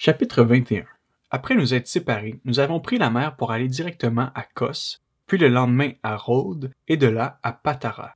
Chapitre 0.00 0.44
21 0.44 0.84
Après 1.32 1.56
nous 1.56 1.74
être 1.74 1.88
séparés, 1.88 2.38
nous 2.44 2.60
avons 2.60 2.78
pris 2.78 2.98
la 2.98 3.10
mer 3.10 3.34
pour 3.34 3.50
aller 3.50 3.66
directement 3.66 4.30
à 4.36 4.44
Kos, 4.44 5.00
puis 5.26 5.38
le 5.38 5.48
lendemain 5.48 5.90
à 6.04 6.16
Rhodes, 6.16 6.70
et 6.86 6.96
de 6.96 7.08
là 7.08 7.40
à 7.42 7.52
Patara. 7.52 8.14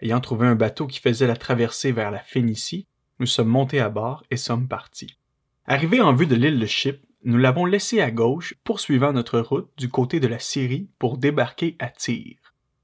Ayant 0.00 0.20
trouvé 0.20 0.46
un 0.46 0.54
bateau 0.54 0.86
qui 0.86 1.00
faisait 1.00 1.26
la 1.26 1.34
traversée 1.34 1.90
vers 1.90 2.12
la 2.12 2.20
Phénicie, 2.20 2.86
nous 3.18 3.26
sommes 3.26 3.48
montés 3.48 3.80
à 3.80 3.88
bord 3.88 4.22
et 4.30 4.36
sommes 4.36 4.68
partis. 4.68 5.18
Arrivés 5.66 6.00
en 6.00 6.14
vue 6.14 6.28
de 6.28 6.36
l'île 6.36 6.60
de 6.60 6.66
Chypre, 6.66 7.04
nous 7.24 7.36
l'avons 7.36 7.64
laissé 7.64 8.00
à 8.00 8.12
gauche, 8.12 8.54
poursuivant 8.62 9.12
notre 9.12 9.40
route 9.40 9.72
du 9.76 9.88
côté 9.88 10.20
de 10.20 10.28
la 10.28 10.38
Syrie 10.38 10.88
pour 11.00 11.18
débarquer 11.18 11.74
à 11.80 11.88
Tyr. 11.88 12.36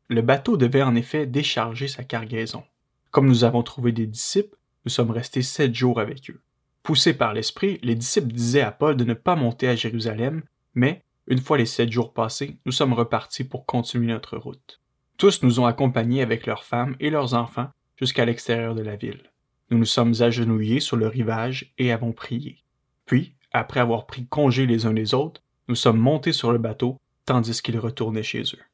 Le 0.09 0.23
bateau 0.23 0.57
devait 0.57 0.82
en 0.82 0.96
effet 0.96 1.27
décharger 1.27 1.87
sa 1.87 2.03
cargaison. 2.03 2.64
Comme 3.12 3.29
nous 3.29 3.45
avons 3.45 3.62
trouvé 3.62 3.93
des 3.93 4.09
disciples, 4.09 4.57
nous 4.85 4.91
sommes 4.91 5.12
restés 5.12 5.43
sept 5.43 5.73
jours 5.73 6.01
avec 6.01 6.30
eux. 6.30 6.41
Poussés 6.85 7.14
par 7.14 7.32
l'Esprit, 7.32 7.79
les 7.82 7.95
disciples 7.95 8.35
disaient 8.35 8.61
à 8.61 8.71
Paul 8.71 8.95
de 8.95 9.05
ne 9.05 9.14
pas 9.14 9.37
monter 9.37 9.69
à 9.69 9.75
Jérusalem, 9.75 10.43
mais, 10.75 11.03
une 11.27 11.41
fois 11.41 11.57
les 11.57 11.64
sept 11.64 11.91
jours 11.91 12.13
passés, 12.13 12.58
nous 12.67 12.72
sommes 12.72 12.93
repartis 12.93 13.45
pour 13.45 13.64
continuer 13.64 14.13
notre 14.13 14.36
route. 14.36 14.82
Tous 15.17 15.43
nous 15.43 15.61
ont 15.61 15.64
accompagnés 15.64 16.21
avec 16.21 16.44
leurs 16.44 16.63
femmes 16.63 16.94
et 17.00 17.08
leurs 17.08 17.32
enfants 17.32 17.71
jusqu'à 17.96 18.27
l'extérieur 18.27 18.75
de 18.75 18.82
la 18.82 18.96
ville. 18.96 19.31
Nous 19.71 19.79
nous 19.79 19.86
sommes 19.86 20.13
agenouillés 20.21 20.81
sur 20.81 20.99
le 20.99 21.08
rivage 21.08 21.72
et 21.79 21.91
avons 21.91 22.13
prié. 22.13 22.58
Puis, 23.07 23.35
après 23.50 23.80
avoir 23.80 24.05
pris 24.05 24.27
congé 24.27 24.66
les 24.66 24.85
uns 24.85 24.93
des 24.93 25.14
autres, 25.14 25.41
nous 25.69 25.77
sommes 25.77 25.96
montés 25.96 26.32
sur 26.32 26.53
le 26.53 26.58
bateau 26.58 27.00
tandis 27.25 27.63
qu'ils 27.63 27.79
retournaient 27.79 28.22
chez 28.22 28.43
eux. 28.43 28.64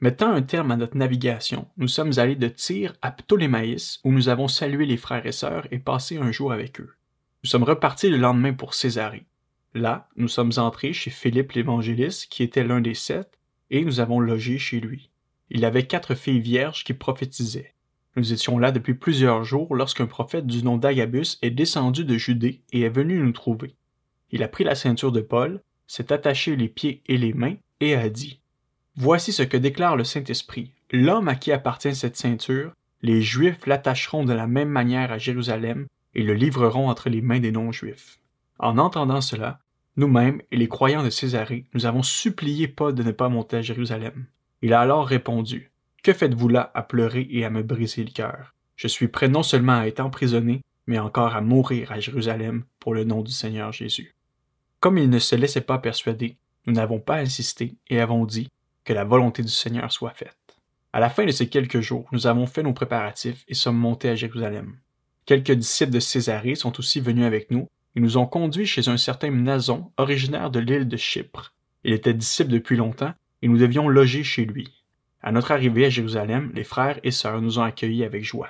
Mettant 0.00 0.32
un 0.32 0.42
terme 0.42 0.72
à 0.72 0.76
notre 0.76 0.96
navigation, 0.96 1.68
nous 1.76 1.86
sommes 1.86 2.18
allés 2.18 2.34
de 2.34 2.48
Tyr 2.48 2.94
à 3.00 3.12
Ptolémaïs 3.12 4.00
où 4.02 4.10
nous 4.10 4.28
avons 4.28 4.48
salué 4.48 4.86
les 4.86 4.96
frères 4.96 5.26
et 5.26 5.32
sœurs 5.32 5.68
et 5.70 5.78
passé 5.78 6.16
un 6.16 6.32
jour 6.32 6.50
avec 6.50 6.80
eux. 6.80 6.94
Nous 7.48 7.52
sommes 7.52 7.62
repartis 7.62 8.10
le 8.10 8.18
lendemain 8.18 8.52
pour 8.52 8.74
Césarée. 8.74 9.24
Là, 9.72 10.06
nous 10.16 10.28
sommes 10.28 10.52
entrés 10.58 10.92
chez 10.92 11.08
Philippe 11.08 11.52
l'évangéliste, 11.52 12.26
qui 12.26 12.42
était 12.42 12.62
l'un 12.62 12.82
des 12.82 12.92
sept, 12.92 13.38
et 13.70 13.82
nous 13.82 14.00
avons 14.00 14.20
logé 14.20 14.58
chez 14.58 14.80
lui. 14.80 15.08
Il 15.48 15.64
avait 15.64 15.86
quatre 15.86 16.14
filles 16.14 16.40
vierges 16.40 16.84
qui 16.84 16.92
prophétisaient. 16.92 17.72
Nous 18.16 18.34
étions 18.34 18.58
là 18.58 18.70
depuis 18.70 18.92
plusieurs 18.92 19.44
jours 19.44 19.74
lorsqu'un 19.74 20.04
prophète 20.04 20.46
du 20.46 20.62
nom 20.62 20.76
d'Agabus 20.76 21.38
est 21.40 21.50
descendu 21.50 22.04
de 22.04 22.18
Judée 22.18 22.60
et 22.74 22.82
est 22.82 22.90
venu 22.90 23.18
nous 23.18 23.32
trouver. 23.32 23.76
Il 24.30 24.42
a 24.42 24.48
pris 24.48 24.64
la 24.64 24.74
ceinture 24.74 25.10
de 25.10 25.22
Paul, 25.22 25.62
s'est 25.86 26.12
attaché 26.12 26.54
les 26.54 26.68
pieds 26.68 27.02
et 27.06 27.16
les 27.16 27.32
mains, 27.32 27.56
et 27.80 27.94
a 27.94 28.10
dit 28.10 28.40
Voici 28.94 29.32
ce 29.32 29.42
que 29.42 29.56
déclare 29.56 29.96
le 29.96 30.04
Saint-Esprit. 30.04 30.72
L'homme 30.90 31.28
à 31.28 31.34
qui 31.34 31.50
appartient 31.50 31.94
cette 31.94 32.18
ceinture, 32.18 32.74
les 33.00 33.22
Juifs 33.22 33.64
l'attacheront 33.64 34.24
de 34.24 34.34
la 34.34 34.46
même 34.46 34.68
manière 34.68 35.12
à 35.12 35.16
Jérusalem 35.16 35.86
et 36.18 36.22
le 36.24 36.34
livreront 36.34 36.88
entre 36.88 37.10
les 37.10 37.22
mains 37.22 37.38
des 37.38 37.52
non-juifs. 37.52 38.18
En 38.58 38.76
entendant 38.76 39.20
cela, 39.20 39.60
nous-mêmes 39.96 40.42
et 40.50 40.56
les 40.56 40.66
croyants 40.66 41.04
de 41.04 41.10
Césarée, 41.10 41.66
nous 41.74 41.86
avons 41.86 42.02
supplié 42.02 42.66
Paul 42.66 42.92
de 42.92 43.04
ne 43.04 43.12
pas 43.12 43.28
monter 43.28 43.58
à 43.58 43.62
Jérusalem. 43.62 44.26
Il 44.60 44.72
a 44.72 44.80
alors 44.80 45.06
répondu 45.06 45.70
Que 46.02 46.12
faites-vous 46.12 46.48
là 46.48 46.72
à 46.74 46.82
pleurer 46.82 47.28
et 47.30 47.44
à 47.44 47.50
me 47.50 47.62
briser 47.62 48.02
le 48.02 48.10
cœur? 48.10 48.52
Je 48.74 48.88
suis 48.88 49.06
prêt 49.06 49.28
non 49.28 49.44
seulement 49.44 49.78
à 49.78 49.86
être 49.86 50.00
emprisonné, 50.00 50.60
mais 50.88 50.98
encore 50.98 51.36
à 51.36 51.40
mourir 51.40 51.92
à 51.92 52.00
Jérusalem 52.00 52.64
pour 52.80 52.94
le 52.94 53.04
nom 53.04 53.22
du 53.22 53.30
Seigneur 53.30 53.70
Jésus. 53.70 54.16
Comme 54.80 54.98
il 54.98 55.08
ne 55.10 55.20
se 55.20 55.36
laissait 55.36 55.60
pas 55.60 55.78
persuader, 55.78 56.36
nous 56.66 56.72
n'avons 56.72 56.98
pas 56.98 57.18
insisté 57.18 57.76
et 57.90 58.00
avons 58.00 58.24
dit 58.24 58.48
Que 58.84 58.92
la 58.92 59.04
volonté 59.04 59.44
du 59.44 59.52
Seigneur 59.52 59.92
soit 59.92 60.14
faite. 60.14 60.36
À 60.92 60.98
la 60.98 61.10
fin 61.10 61.24
de 61.24 61.30
ces 61.30 61.48
quelques 61.48 61.80
jours, 61.80 62.08
nous 62.10 62.26
avons 62.26 62.48
fait 62.48 62.64
nos 62.64 62.72
préparatifs 62.72 63.44
et 63.46 63.54
sommes 63.54 63.78
montés 63.78 64.08
à 64.08 64.16
Jérusalem. 64.16 64.78
Quelques 65.28 65.52
disciples 65.52 65.92
de 65.92 66.00
Césarée 66.00 66.54
sont 66.54 66.78
aussi 66.78 67.00
venus 67.00 67.26
avec 67.26 67.50
nous 67.50 67.68
et 67.94 68.00
nous 68.00 68.16
ont 68.16 68.24
conduits 68.24 68.64
chez 68.64 68.88
un 68.88 68.96
certain 68.96 69.30
Nason, 69.30 69.92
originaire 69.98 70.48
de 70.48 70.58
l'île 70.58 70.88
de 70.88 70.96
Chypre. 70.96 71.52
Il 71.84 71.92
était 71.92 72.14
disciple 72.14 72.50
depuis 72.50 72.78
longtemps 72.78 73.12
et 73.42 73.48
nous 73.48 73.58
devions 73.58 73.90
loger 73.90 74.24
chez 74.24 74.46
lui. 74.46 74.82
À 75.20 75.30
notre 75.30 75.52
arrivée 75.52 75.84
à 75.84 75.90
Jérusalem, 75.90 76.50
les 76.54 76.64
frères 76.64 76.98
et 77.02 77.10
sœurs 77.10 77.42
nous 77.42 77.58
ont 77.58 77.62
accueillis 77.62 78.04
avec 78.04 78.24
joie. 78.24 78.48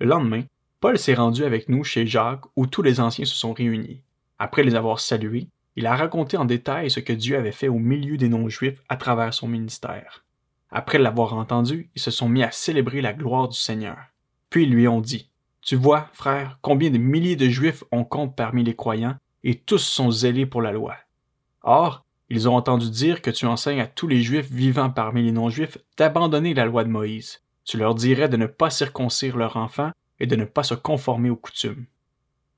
Le 0.00 0.08
lendemain, 0.08 0.42
Paul 0.80 0.98
s'est 0.98 1.14
rendu 1.14 1.44
avec 1.44 1.68
nous 1.68 1.84
chez 1.84 2.04
Jacques 2.04 2.46
où 2.56 2.66
tous 2.66 2.82
les 2.82 2.98
anciens 2.98 3.24
se 3.24 3.36
sont 3.36 3.52
réunis. 3.52 4.02
Après 4.40 4.64
les 4.64 4.74
avoir 4.74 4.98
salués, 4.98 5.46
il 5.76 5.86
a 5.86 5.94
raconté 5.94 6.36
en 6.36 6.46
détail 6.46 6.90
ce 6.90 6.98
que 6.98 7.12
Dieu 7.12 7.36
avait 7.36 7.52
fait 7.52 7.68
au 7.68 7.78
milieu 7.78 8.16
des 8.16 8.28
non-juifs 8.28 8.82
à 8.88 8.96
travers 8.96 9.34
son 9.34 9.46
ministère. 9.46 10.24
Après 10.68 10.98
l'avoir 10.98 11.34
entendu, 11.34 11.90
ils 11.94 12.02
se 12.02 12.10
sont 12.10 12.28
mis 12.28 12.42
à 12.42 12.50
célébrer 12.50 13.02
la 13.02 13.12
gloire 13.12 13.48
du 13.48 13.56
Seigneur. 13.56 13.98
Puis 14.50 14.64
ils 14.64 14.72
lui 14.72 14.88
ont 14.88 15.00
dit 15.00 15.28
tu 15.62 15.76
vois, 15.76 16.08
frère, 16.12 16.58
combien 16.60 16.90
de 16.90 16.98
milliers 16.98 17.36
de 17.36 17.48
Juifs 17.48 17.84
on 17.92 18.04
compte 18.04 18.34
parmi 18.34 18.64
les 18.64 18.74
croyants, 18.74 19.16
et 19.44 19.54
tous 19.54 19.78
sont 19.78 20.10
zélés 20.10 20.46
pour 20.46 20.60
la 20.60 20.72
loi. 20.72 20.96
Or, 21.62 22.04
ils 22.28 22.48
ont 22.48 22.56
entendu 22.56 22.90
dire 22.90 23.22
que 23.22 23.30
tu 23.30 23.46
enseignes 23.46 23.80
à 23.80 23.86
tous 23.86 24.08
les 24.08 24.22
Juifs 24.22 24.50
vivant 24.50 24.90
parmi 24.90 25.22
les 25.22 25.32
non-Juifs 25.32 25.78
d'abandonner 25.96 26.54
la 26.54 26.64
loi 26.64 26.82
de 26.82 26.88
Moïse. 26.88 27.42
Tu 27.64 27.76
leur 27.76 27.94
dirais 27.94 28.28
de 28.28 28.36
ne 28.36 28.46
pas 28.46 28.70
circoncire 28.70 29.36
leurs 29.36 29.56
enfants 29.56 29.92
et 30.18 30.26
de 30.26 30.34
ne 30.34 30.44
pas 30.44 30.64
se 30.64 30.74
conformer 30.74 31.30
aux 31.30 31.36
coutumes. 31.36 31.86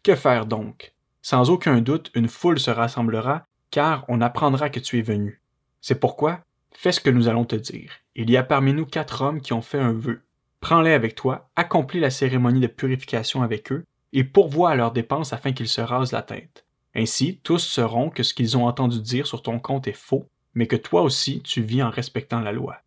Que 0.03 0.15
faire 0.15 0.47
donc? 0.47 0.95
Sans 1.21 1.51
aucun 1.51 1.81
doute, 1.81 2.11
une 2.15 2.29
foule 2.29 2.61
se 2.61 2.71
rassemblera, 2.71 3.47
car 3.71 4.05
on 4.09 4.21
apprendra 4.21 4.71
que 4.71 4.81
tu 4.81 4.99
es 4.99 5.03
venu. 5.03 5.41
C'est 5.81 6.01
pourquoi, 6.01 6.41
fais 6.73 6.93
ce 6.93 7.01
que 7.01 7.11
nous 7.11 7.29
allons 7.29 7.45
te 7.45 7.57
dire. 7.57 7.93
Il 8.15 8.31
y 8.31 8.37
a 8.37 8.43
parmi 8.45 8.73
nous 8.73 8.87
quatre 8.87 9.23
hommes 9.23 9.41
qui 9.41 9.53
ont 9.53 9.63
fait 9.63 9.79
un 9.79 9.93
vœu 9.93 10.23
prends-les 10.65 10.95
avec 10.95 11.15
toi, 11.15 11.51
accomplis 11.57 12.01
la 12.01 12.09
cérémonie 12.09 12.59
de 12.59 12.69
purification 12.69 13.43
avec 13.43 13.71
eux, 13.71 13.85
et 14.15 14.25
pourvois 14.25 14.71
à 14.71 14.75
leurs 14.75 14.93
dépenses 14.93 15.35
afin 15.35 15.53
qu'ils 15.53 15.69
se 15.69 15.83
rasent 15.83 16.13
la 16.13 16.23
tête. 16.23 16.65
Ainsi, 16.95 17.39
tous 17.43 17.59
sauront 17.59 18.09
que 18.09 18.23
ce 18.23 18.33
qu'ils 18.33 18.57
ont 18.57 18.67
entendu 18.67 18.99
dire 18.99 19.27
sur 19.27 19.43
ton 19.43 19.59
compte 19.59 19.89
est 19.89 19.93
faux, 19.93 20.27
mais 20.55 20.67
que 20.67 20.77
toi 20.77 21.03
aussi 21.03 21.43
tu 21.43 21.61
vis 21.61 21.83
en 21.83 21.91
respectant 21.91 22.41
la 22.41 22.53
loi. 22.53 22.79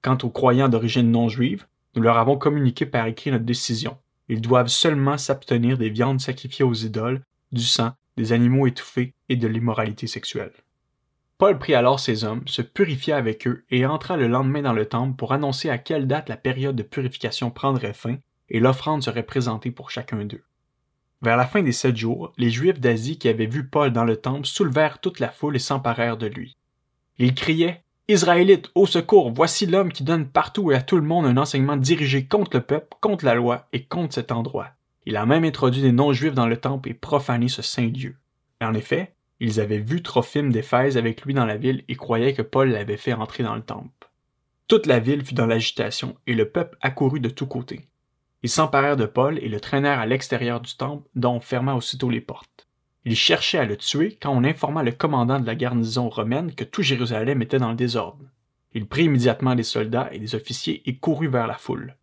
Quant 0.00 0.16
aux 0.22 0.30
croyants 0.30 0.68
d'origine 0.68 1.10
non 1.10 1.28
juive, 1.28 1.66
nous 1.96 2.02
leur 2.02 2.18
avons 2.18 2.38
communiqué 2.38 2.86
par 2.86 3.06
écrit 3.06 3.32
notre 3.32 3.44
décision. 3.44 3.98
Ils 4.28 4.40
doivent 4.40 4.68
seulement 4.68 5.18
s'abstenir 5.18 5.76
des 5.76 5.90
viandes 5.90 6.20
sacrifiées 6.20 6.64
aux 6.64 6.74
idoles, 6.74 7.22
du 7.50 7.64
sang, 7.64 7.94
des 8.16 8.32
animaux 8.32 8.68
étouffés 8.68 9.12
et 9.28 9.34
de 9.34 9.48
l'immoralité 9.48 10.06
sexuelle. 10.06 10.52
Paul 11.38 11.56
prit 11.56 11.74
alors 11.74 12.00
ses 12.00 12.24
hommes, 12.24 12.42
se 12.46 12.62
purifia 12.62 13.16
avec 13.16 13.46
eux 13.46 13.64
et 13.70 13.86
entra 13.86 14.16
le 14.16 14.26
lendemain 14.26 14.62
dans 14.62 14.72
le 14.72 14.86
temple 14.86 15.16
pour 15.16 15.32
annoncer 15.32 15.70
à 15.70 15.78
quelle 15.78 16.08
date 16.08 16.28
la 16.28 16.36
période 16.36 16.74
de 16.74 16.82
purification 16.82 17.50
prendrait 17.50 17.94
fin 17.94 18.16
et 18.50 18.58
l'offrande 18.58 19.04
serait 19.04 19.22
présentée 19.22 19.70
pour 19.70 19.92
chacun 19.92 20.24
d'eux. 20.24 20.42
Vers 21.22 21.36
la 21.36 21.46
fin 21.46 21.62
des 21.62 21.72
sept 21.72 21.96
jours, 21.96 22.32
les 22.38 22.50
Juifs 22.50 22.80
d'Asie 22.80 23.18
qui 23.18 23.28
avaient 23.28 23.46
vu 23.46 23.68
Paul 23.68 23.92
dans 23.92 24.04
le 24.04 24.16
temple 24.16 24.46
soulevèrent 24.46 25.00
toute 25.00 25.20
la 25.20 25.30
foule 25.30 25.54
et 25.54 25.60
s'emparèrent 25.60 26.16
de 26.16 26.26
lui. 26.26 26.56
Ils 27.18 27.34
criaient 27.34 27.82
Israélites, 28.08 28.70
au 28.74 28.86
secours, 28.86 29.30
voici 29.32 29.66
l'homme 29.66 29.92
qui 29.92 30.02
donne 30.02 30.26
partout 30.26 30.72
et 30.72 30.74
à 30.74 30.82
tout 30.82 30.96
le 30.96 31.02
monde 31.02 31.26
un 31.26 31.36
enseignement 31.36 31.76
dirigé 31.76 32.24
contre 32.24 32.56
le 32.56 32.62
peuple, 32.62 32.96
contre 33.00 33.24
la 33.24 33.34
loi 33.34 33.68
et 33.72 33.84
contre 33.84 34.14
cet 34.14 34.32
endroit. 34.32 34.70
Il 35.06 35.16
a 35.16 35.26
même 35.26 35.44
introduit 35.44 35.82
des 35.82 35.92
non-juifs 35.92 36.34
dans 36.34 36.46
le 36.46 36.56
temple 36.56 36.88
et 36.88 36.94
profané 36.94 37.48
ce 37.48 37.62
saint 37.62 37.86
lieu. 37.86 38.16
en 38.60 38.74
effet, 38.74 39.14
ils 39.40 39.60
avaient 39.60 39.78
vu 39.78 40.02
Trophime 40.02 40.50
d'Éphèse 40.52 40.96
avec 40.96 41.22
lui 41.22 41.34
dans 41.34 41.46
la 41.46 41.56
ville 41.56 41.84
et 41.88 41.94
croyaient 41.94 42.34
que 42.34 42.42
Paul 42.42 42.70
l'avait 42.70 42.96
fait 42.96 43.12
entrer 43.12 43.44
dans 43.44 43.54
le 43.54 43.62
temple. 43.62 44.10
Toute 44.66 44.86
la 44.86 44.98
ville 44.98 45.24
fut 45.24 45.34
dans 45.34 45.46
l'agitation 45.46 46.16
et 46.26 46.34
le 46.34 46.48
peuple 46.48 46.76
accourut 46.80 47.20
de 47.20 47.30
tous 47.30 47.46
côtés. 47.46 47.88
Ils 48.42 48.50
s'emparèrent 48.50 48.96
de 48.96 49.06
Paul 49.06 49.38
et 49.38 49.48
le 49.48 49.60
traînèrent 49.60 50.00
à 50.00 50.06
l'extérieur 50.06 50.60
du 50.60 50.76
temple, 50.76 51.08
dont 51.14 51.34
on 51.34 51.40
ferma 51.40 51.74
aussitôt 51.74 52.10
les 52.10 52.20
portes. 52.20 52.68
Ils 53.04 53.16
cherchaient 53.16 53.58
à 53.58 53.64
le 53.64 53.76
tuer 53.76 54.18
quand 54.20 54.30
on 54.30 54.44
informa 54.44 54.82
le 54.82 54.92
commandant 54.92 55.40
de 55.40 55.46
la 55.46 55.54
garnison 55.54 56.08
romaine 56.08 56.54
que 56.54 56.64
tout 56.64 56.82
Jérusalem 56.82 57.40
était 57.40 57.58
dans 57.58 57.70
le 57.70 57.76
désordre. 57.76 58.24
Il 58.74 58.86
prit 58.86 59.04
immédiatement 59.04 59.54
des 59.54 59.62
soldats 59.62 60.08
et 60.12 60.18
des 60.18 60.34
officiers 60.34 60.82
et 60.84 60.98
courut 60.98 61.28
vers 61.28 61.46
la 61.46 61.54
foule. 61.54 61.96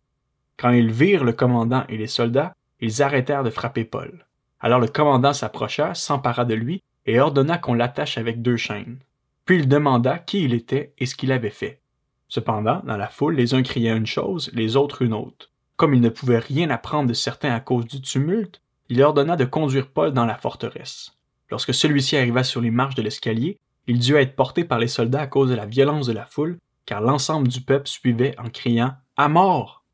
Quand 0.56 0.70
ils 0.70 0.90
virent 0.90 1.24
le 1.24 1.32
commandant 1.32 1.84
et 1.88 1.96
les 1.96 2.06
soldats, 2.06 2.54
ils 2.80 3.02
arrêtèrent 3.02 3.44
de 3.44 3.50
frapper 3.50 3.84
Paul. 3.84 4.26
Alors 4.58 4.80
le 4.80 4.88
commandant 4.88 5.32
s'approcha, 5.32 5.94
s'empara 5.94 6.44
de 6.44 6.54
lui 6.54 6.82
et 7.06 7.20
ordonna 7.20 7.58
qu'on 7.58 7.74
l'attache 7.74 8.18
avec 8.18 8.42
deux 8.42 8.56
chaînes. 8.56 8.98
Puis 9.44 9.58
il 9.58 9.68
demanda 9.68 10.18
qui 10.18 10.44
il 10.44 10.54
était 10.54 10.92
et 10.98 11.06
ce 11.06 11.14
qu'il 11.14 11.32
avait 11.32 11.50
fait. 11.50 11.80
Cependant, 12.28 12.82
dans 12.84 12.96
la 12.96 13.08
foule, 13.08 13.36
les 13.36 13.54
uns 13.54 13.62
criaient 13.62 13.96
une 13.96 14.06
chose, 14.06 14.50
les 14.52 14.76
autres 14.76 15.02
une 15.02 15.14
autre. 15.14 15.50
Comme 15.76 15.94
il 15.94 16.00
ne 16.00 16.08
pouvait 16.08 16.38
rien 16.38 16.70
apprendre 16.70 17.08
de 17.08 17.14
certains 17.14 17.54
à 17.54 17.60
cause 17.60 17.86
du 17.86 18.00
tumulte, 18.00 18.60
il 18.88 19.02
ordonna 19.02 19.36
de 19.36 19.44
conduire 19.44 19.88
Paul 19.88 20.12
dans 20.12 20.26
la 20.26 20.36
forteresse. 20.36 21.12
Lorsque 21.50 21.74
celui-ci 21.74 22.16
arriva 22.16 22.42
sur 22.42 22.60
les 22.60 22.70
marches 22.70 22.94
de 22.94 23.02
l'escalier, 23.02 23.58
il 23.86 24.00
dut 24.00 24.16
être 24.16 24.34
porté 24.34 24.64
par 24.64 24.78
les 24.78 24.88
soldats 24.88 25.20
à 25.20 25.26
cause 25.26 25.50
de 25.50 25.54
la 25.54 25.66
violence 25.66 26.06
de 26.06 26.12
la 26.12 26.26
foule, 26.26 26.58
car 26.86 27.00
l'ensemble 27.00 27.48
du 27.48 27.60
peuple 27.60 27.88
suivait 27.88 28.34
en 28.38 28.48
criant 28.48 28.94
À 29.16 29.28
mort 29.28 29.84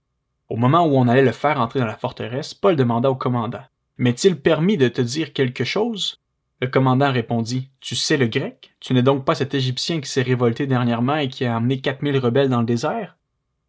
Au 0.48 0.56
moment 0.56 0.86
où 0.86 0.96
on 0.96 1.08
allait 1.08 1.22
le 1.22 1.32
faire 1.32 1.60
entrer 1.60 1.80
dans 1.80 1.86
la 1.86 1.96
forteresse, 1.96 2.54
Paul 2.54 2.76
demanda 2.76 3.10
au 3.10 3.16
commandant 3.16 3.64
M'est-il 3.98 4.40
permis 4.40 4.78
de 4.78 4.88
te 4.88 5.02
dire 5.02 5.32
quelque 5.32 5.64
chose? 5.64 6.21
Le 6.62 6.68
commandant 6.68 7.10
répondit 7.10 7.70
Tu 7.80 7.96
sais 7.96 8.16
le 8.16 8.28
grec? 8.28 8.76
Tu 8.78 8.94
n'es 8.94 9.02
donc 9.02 9.24
pas 9.24 9.34
cet 9.34 9.52
Égyptien 9.52 10.00
qui 10.00 10.08
s'est 10.08 10.22
révolté 10.22 10.68
dernièrement 10.68 11.16
et 11.16 11.28
qui 11.28 11.44
a 11.44 11.56
amené 11.56 11.80
quatre 11.80 12.02
mille 12.02 12.16
rebelles 12.18 12.50
dans 12.50 12.60
le 12.60 12.66
désert 12.66 13.16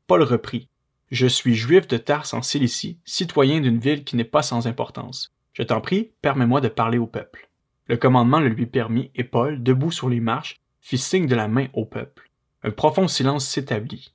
Paul 0.06 0.22
reprit 0.22 0.70
Je 1.10 1.26
suis 1.26 1.56
juif 1.56 1.88
de 1.88 1.98
Tars 1.98 2.36
en 2.36 2.44
Cilicie, 2.44 3.00
citoyen 3.04 3.62
d'une 3.62 3.80
ville 3.80 4.04
qui 4.04 4.16
n'est 4.16 4.24
pas 4.24 4.44
sans 4.44 4.68
importance. 4.68 5.34
Je 5.54 5.64
t'en 5.64 5.82
prie, 5.82 6.12
permets-moi 6.22 6.62
de 6.62 6.68
parler 6.68 7.00
au 7.00 7.08
peuple. 7.08 7.50
Le 7.88 7.98
commandement 7.98 8.40
le 8.40 8.50
lui 8.50 8.68
permit 8.68 9.10
et 9.16 9.24
Paul, 9.24 9.64
debout 9.64 9.92
sur 9.92 10.08
les 10.08 10.20
marches, 10.20 10.62
fit 10.80 11.00
signe 11.00 11.26
de 11.26 11.36
la 11.36 11.48
main 11.48 11.70
au 11.74 11.86
peuple. 11.86 12.30
Un 12.62 12.70
profond 12.70 13.08
silence 13.08 13.48
s'établit. 13.48 14.14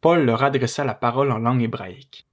Paul 0.00 0.24
leur 0.24 0.42
adressa 0.42 0.86
la 0.86 0.94
parole 0.94 1.30
en 1.30 1.38
langue 1.38 1.62
hébraïque. 1.62 2.25